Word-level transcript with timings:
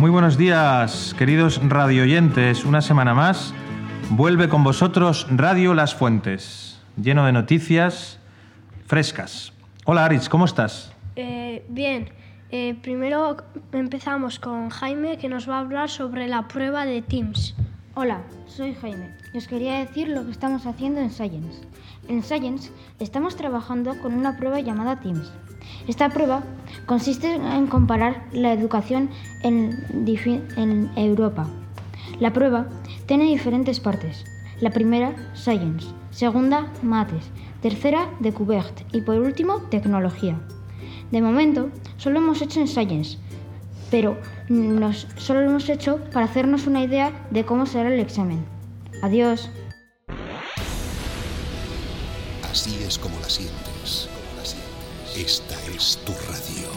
Muy 0.00 0.10
buenos 0.10 0.38
días, 0.38 1.14
queridos 1.18 1.60
radioyentes. 1.62 2.64
Una 2.64 2.80
semana 2.80 3.12
más 3.12 3.52
vuelve 4.08 4.48
con 4.48 4.64
vosotros 4.64 5.26
Radio 5.30 5.74
Las 5.74 5.94
Fuentes, 5.94 6.80
lleno 6.96 7.26
de 7.26 7.32
noticias 7.32 8.18
frescas. 8.86 9.52
Hola 9.84 10.06
Aritz, 10.06 10.30
¿cómo 10.30 10.46
estás? 10.46 10.90
Eh, 11.16 11.66
bien, 11.68 12.08
eh, 12.50 12.78
primero 12.80 13.36
empezamos 13.72 14.38
con 14.38 14.70
Jaime 14.70 15.18
que 15.18 15.28
nos 15.28 15.46
va 15.46 15.56
a 15.56 15.60
hablar 15.60 15.90
sobre 15.90 16.28
la 16.28 16.48
prueba 16.48 16.86
de 16.86 17.02
Teams. 17.02 17.54
Hola, 17.92 18.22
soy 18.46 18.72
Jaime 18.72 19.14
y 19.34 19.36
os 19.36 19.48
quería 19.48 19.80
decir 19.80 20.08
lo 20.08 20.24
que 20.24 20.30
estamos 20.30 20.64
haciendo 20.64 21.02
en 21.02 21.10
Science. 21.10 21.60
En 22.08 22.22
Science 22.22 22.72
estamos 23.00 23.36
trabajando 23.36 23.98
con 23.98 24.14
una 24.14 24.38
prueba 24.38 24.60
llamada 24.60 24.98
Teams. 24.98 25.30
Esta 25.88 26.08
prueba 26.08 26.42
consiste 26.86 27.34
en 27.34 27.66
comparar 27.66 28.24
la 28.32 28.52
educación 28.52 29.10
en, 29.42 30.90
Europa. 30.96 31.48
La 32.18 32.32
prueba 32.32 32.68
tiene 33.06 33.24
diferentes 33.24 33.80
partes. 33.80 34.24
La 34.60 34.70
primera, 34.70 35.14
Science. 35.34 35.88
Segunda, 36.10 36.72
Mates. 36.82 37.30
Tercera, 37.62 38.10
Descouverte. 38.20 38.84
Y 38.92 39.00
por 39.00 39.16
último, 39.16 39.58
Tecnología. 39.70 40.38
De 41.10 41.22
momento, 41.22 41.70
solo 41.96 42.18
hemos 42.18 42.40
hecho 42.42 42.60
en 42.60 42.68
Science, 42.68 43.18
pero 43.90 44.16
solo 45.16 45.40
lo 45.40 45.50
hemos 45.50 45.68
hecho 45.68 45.98
para 46.12 46.26
hacernos 46.26 46.66
una 46.66 46.82
idea 46.82 47.12
de 47.30 47.44
cómo 47.44 47.66
será 47.66 47.92
el 47.92 48.00
examen. 48.00 48.44
Adiós. 49.02 49.50
Así 52.50 52.82
es 52.82 52.98
como 52.98 53.18
la 53.20 53.28
sientes. 53.28 54.08
Esta 55.16 55.56
es 55.76 55.98
tu 56.04 56.12
radio. 56.12 56.68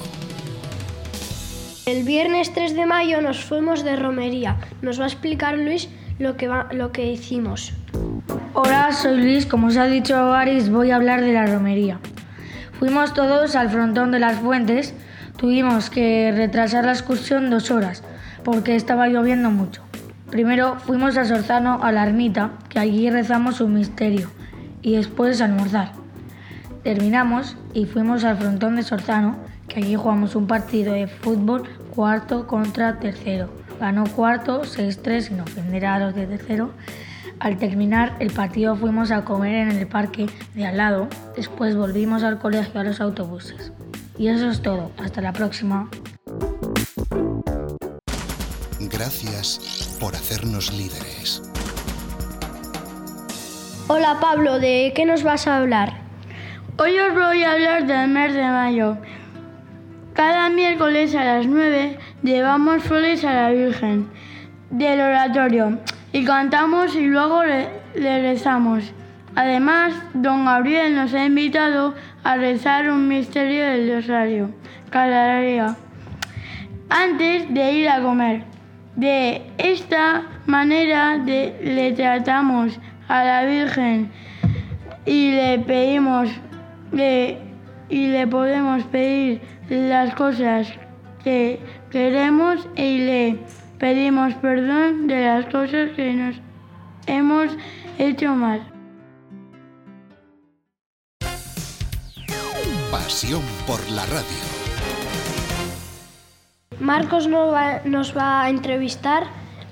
El 1.85 2.03
viernes 2.03 2.51
3 2.51 2.75
de 2.75 2.87
mayo 2.87 3.21
nos 3.21 3.45
fuimos 3.45 3.83
de 3.83 3.95
romería. 3.95 4.57
Nos 4.81 4.99
va 4.99 5.03
a 5.03 5.07
explicar 5.07 5.55
Luis 5.55 5.87
lo 6.17 6.35
que, 6.35 6.49
lo 6.71 6.91
que 6.91 7.11
hicimos. 7.11 7.73
Hola, 8.53 8.91
soy 8.91 9.17
Luis. 9.17 9.45
Como 9.45 9.67
os 9.67 9.77
ha 9.77 9.85
dicho 9.85 10.15
Aris, 10.33 10.71
voy 10.71 10.89
a 10.89 10.95
hablar 10.95 11.21
de 11.21 11.31
la 11.31 11.45
romería. 11.45 11.99
Fuimos 12.79 13.13
todos 13.13 13.55
al 13.55 13.69
frontón 13.69 14.11
de 14.11 14.19
las 14.19 14.39
fuentes. 14.39 14.95
Tuvimos 15.37 15.91
que 15.91 16.33
retrasar 16.35 16.85
la 16.85 16.93
excursión 16.93 17.51
dos 17.51 17.69
horas 17.69 18.03
porque 18.43 18.75
estaba 18.75 19.09
lloviendo 19.09 19.51
mucho. 19.51 19.83
Primero 20.31 20.79
fuimos 20.79 21.17
a 21.17 21.25
Sorzano 21.25 21.83
a 21.83 21.91
la 21.91 22.03
ermita, 22.03 22.53
que 22.69 22.79
allí 22.79 23.11
rezamos 23.11 23.61
un 23.61 23.75
misterio, 23.75 24.31
y 24.81 24.95
después 24.95 25.39
a 25.39 25.45
almorzar. 25.45 26.02
Terminamos 26.83 27.55
y 27.73 27.85
fuimos 27.85 28.25
al 28.25 28.37
frontón 28.37 28.75
de 28.75 28.83
Sorzano, 28.83 29.37
que 29.69 29.79
allí 29.79 29.95
jugamos 29.95 30.35
un 30.35 30.47
partido 30.47 30.93
de 30.93 31.07
fútbol 31.07 31.63
cuarto 31.95 32.45
contra 32.45 32.99
tercero. 32.99 33.49
Ganó 33.79 34.03
cuarto 34.05 34.63
6-3 34.63 35.21
sin 35.21 35.39
ofender 35.39 35.85
a 35.85 35.99
los 35.99 36.13
de 36.13 36.27
tercero. 36.27 36.71
Al 37.39 37.57
terminar 37.57 38.17
el 38.19 38.31
partido 38.31 38.75
fuimos 38.75 39.11
a 39.11 39.23
comer 39.23 39.55
en 39.55 39.71
el 39.71 39.87
parque 39.87 40.27
de 40.55 40.65
al 40.65 40.75
lado, 40.75 41.07
después 41.37 41.73
volvimos 41.75 42.21
al 42.21 42.39
colegio 42.39 42.81
a 42.81 42.83
los 42.83 42.99
autobuses. 42.99 43.71
Y 44.17 44.27
eso 44.27 44.49
es 44.49 44.61
todo, 44.61 44.91
hasta 44.97 45.21
la 45.21 45.31
próxima. 45.31 45.89
Gracias 48.91 49.97
por 50.01 50.15
hacernos 50.15 50.73
líderes. 50.73 51.41
Hola 53.87 54.17
Pablo, 54.19 54.59
¿de 54.59 54.91
qué 54.95 55.05
nos 55.05 55.23
vas 55.23 55.47
a 55.47 55.57
hablar? 55.57 55.92
Hoy 56.75 56.97
os 56.97 57.13
voy 57.13 57.43
a 57.43 57.51
hablar 57.51 57.85
del 57.85 58.07
mes 58.07 58.33
de 58.33 58.41
mayo. 58.41 58.97
Cada 60.13 60.49
miércoles 60.49 61.13
a 61.13 61.23
las 61.23 61.45
9 61.45 61.99
llevamos 62.23 62.81
flores 62.81 63.23
a 63.23 63.31
la 63.31 63.49
Virgen 63.51 64.07
del 64.71 64.99
oratorio 64.99 65.77
y 66.11 66.25
cantamos 66.25 66.95
y 66.95 67.05
luego 67.05 67.43
le, 67.43 67.69
rezamos. 67.93 68.91
Además, 69.35 69.93
don 70.15 70.45
Gabriel 70.45 70.95
nos 70.95 71.13
ha 71.13 71.23
invitado 71.25 71.93
a 72.23 72.37
rezar 72.37 72.89
un 72.89 73.07
misterio 73.07 73.65
del 73.65 73.95
rosario 73.95 74.49
cada 74.89 75.41
día 75.41 75.77
antes 76.89 77.53
de 77.53 77.71
ir 77.71 77.89
a 77.89 78.01
comer. 78.01 78.45
De 78.95 79.43
esta 79.59 80.23
manera 80.47 81.17
le 81.17 81.91
tratamos 81.91 82.79
a 83.07 83.23
la 83.23 83.45
Virgen 83.45 84.11
y 85.05 85.31
le 85.31 85.59
pedimos 85.59 86.29
y 86.93 88.07
le 88.07 88.27
podemos 88.27 88.83
pedir 88.85 89.41
las 89.69 90.13
cosas 90.15 90.67
que 91.23 91.59
queremos 91.89 92.67
y 92.75 92.99
le 92.99 93.39
pedimos 93.79 94.33
perdón 94.35 95.07
de 95.07 95.25
las 95.25 95.45
cosas 95.45 95.91
que 95.95 96.13
nos 96.13 96.35
hemos 97.07 97.49
hecho 97.97 98.35
mal. 98.35 98.61
Pasión 102.91 103.41
por 103.65 103.79
la 103.89 104.05
radio. 104.05 104.43
Marcos 106.79 107.27
nos 107.27 108.17
va 108.17 108.43
a 108.43 108.49
entrevistar 108.49 109.23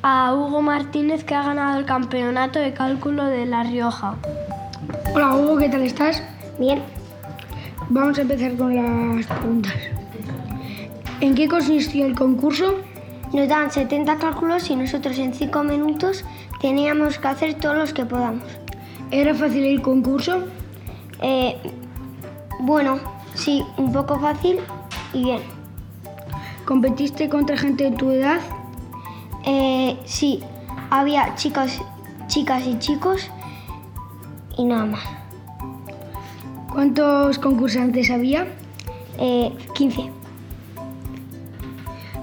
a 0.02 0.34
Hugo 0.34 0.62
Martínez 0.62 1.24
que 1.24 1.36
ha 1.36 1.44
ganado 1.44 1.78
el 1.78 1.86
campeonato 1.86 2.60
de 2.60 2.74
cálculo 2.74 3.26
de 3.26 3.46
La 3.46 3.64
Rioja. 3.64 4.16
Hola 5.14 5.36
Hugo, 5.36 5.58
¿qué 5.58 5.70
tal 5.70 5.84
estás? 5.84 6.24
Bien. 6.58 6.82
Vamos 7.90 8.18
a 8.18 8.22
empezar 8.22 8.56
con 8.56 8.76
las 8.76 9.26
preguntas. 9.26 9.74
¿En 11.20 11.36
qué 11.36 11.48
consistió 11.48 12.06
el 12.06 12.16
concurso? 12.16 12.76
Nos 13.34 13.48
dan 13.48 13.72
70 13.72 14.18
cálculos 14.18 14.70
y 14.70 14.76
nosotros 14.76 15.18
en 15.18 15.34
5 15.34 15.64
minutos 15.64 16.26
teníamos 16.62 17.20
que 17.20 17.28
hacer 17.28 17.54
todos 17.56 17.78
los 17.78 17.94
que 17.94 18.06
podamos. 18.06 18.44
¿Era 19.12 19.34
fácil 19.34 19.66
el 19.66 19.82
concurso? 19.82 20.44
Eh, 21.22 21.58
bueno, 22.60 23.00
sí, 23.34 23.64
un 23.78 23.92
poco 23.92 24.20
fácil 24.20 24.58
y 25.14 25.24
bien. 25.24 25.42
¿Competiste 26.66 27.30
contra 27.30 27.58
gente 27.58 27.86
de 27.86 27.92
tu 27.92 28.12
edad? 28.12 28.40
Eh, 29.46 29.98
sí, 30.06 30.42
había 30.90 31.36
chicas, 31.36 31.80
chicas 32.28 32.66
y 32.66 32.80
chicos 32.80 33.30
y 34.58 34.66
nada 34.66 34.86
más. 34.86 35.21
¿Cuántos 36.72 37.38
concursantes 37.38 38.10
había? 38.10 38.48
Eh, 39.20 39.52
15. 39.76 40.10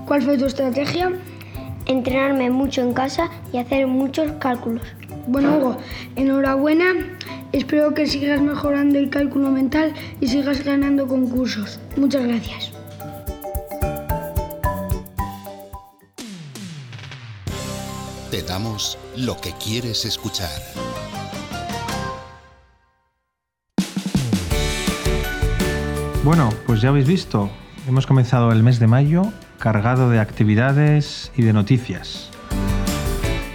¿Cuál 0.07 0.23
fue 0.23 0.39
tu 0.39 0.47
estrategia? 0.47 1.13
Entrenarme 1.85 2.49
mucho 2.49 2.81
en 2.81 2.95
casa 2.95 3.29
y 3.53 3.59
hacer 3.59 3.87
muchos 3.87 4.33
cálculos. 4.41 4.83
Bueno, 5.27 5.59
Hugo, 5.59 5.77
enhorabuena. 6.17 6.95
Espero 7.53 7.93
que 7.93 8.07
sigas 8.07 8.41
mejorando 8.41 8.99
el 8.99 9.11
cálculo 9.11 9.51
mental 9.51 9.93
y 10.21 10.29
sigas 10.29 10.65
ganando 10.65 11.07
concursos. 11.07 11.79
Muchas 11.97 12.27
gracias. 12.27 12.73
Te 18.31 18.43
damos 18.43 18.99
lo 19.17 19.39
que 19.39 19.53
quieres 19.63 20.07
escuchar. 20.07 20.51
Bueno, 26.25 26.51
pues 26.67 26.81
ya 26.81 26.89
habéis 26.89 27.07
visto, 27.07 27.49
hemos 27.87 28.07
comenzado 28.07 28.51
el 28.51 28.63
mes 28.63 28.81
de 28.81 28.87
mayo 28.89 29.33
cargado 29.59 30.11
de 30.11 30.19
actividades 30.21 31.33
y 31.37 31.43
de 31.43 31.53
noticias. 31.53 32.31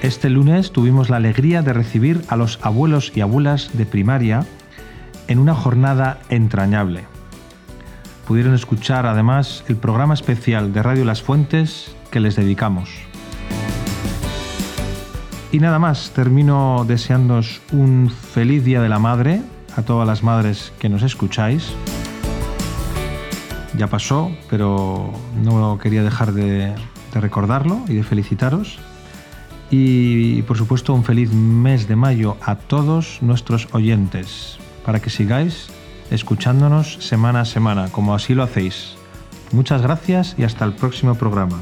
Este 0.01 0.29
lunes 0.29 0.71
tuvimos 0.71 1.09
la 1.09 1.17
alegría 1.17 1.61
de 1.61 1.73
recibir 1.73 2.21
a 2.29 2.35
los 2.35 2.59
abuelos 2.61 3.11
y 3.15 3.21
abuelas 3.21 3.69
de 3.73 3.85
primaria 3.85 4.45
en 5.27 5.39
una 5.39 5.55
jornada 5.55 6.19
entrañable. 6.29 7.05
Pudieron 8.27 8.53
escuchar 8.53 9.05
además 9.05 9.63
el 9.67 9.75
programa 9.75 10.13
especial 10.13 10.73
de 10.73 10.83
Radio 10.83 11.05
Las 11.05 11.21
Fuentes 11.21 11.95
que 12.11 12.21
les 12.21 12.35
dedicamos. 12.35 12.89
Y 15.51 15.59
nada 15.59 15.79
más, 15.79 16.11
termino 16.11 16.85
deseándoos 16.87 17.61
un 17.71 18.09
feliz 18.09 18.63
Día 18.63 18.81
de 18.81 18.89
la 18.89 18.99
Madre 18.99 19.41
a 19.75 19.83
todas 19.83 20.07
las 20.07 20.23
madres 20.23 20.73
que 20.79 20.89
nos 20.89 21.03
escucháis. 21.03 21.73
Ya 23.77 23.87
pasó, 23.87 24.31
pero 24.49 25.11
no 25.43 25.77
quería 25.77 26.03
dejar 26.03 26.33
de, 26.33 26.75
recordarlo 27.13 27.83
y 27.87 27.95
de 27.95 28.03
felicitaros. 28.03 28.79
Y 29.71 30.43
por 30.43 30.57
supuesto 30.57 30.93
un 30.93 31.03
feliz 31.03 31.31
mes 31.31 31.87
de 31.87 31.95
mayo 31.95 32.37
a 32.41 32.55
todos 32.55 33.19
nuestros 33.21 33.67
oyentes, 33.71 34.57
para 34.85 34.99
que 34.99 35.09
sigáis 35.09 35.69
escuchándonos 36.11 36.97
semana 36.99 37.41
a 37.41 37.45
semana, 37.45 37.89
como 37.91 38.13
así 38.13 38.35
lo 38.35 38.43
hacéis. 38.43 38.95
Muchas 39.51 39.81
gracias 39.81 40.35
y 40.37 40.43
hasta 40.43 40.65
el 40.65 40.73
próximo 40.73 41.15
programa. 41.15 41.57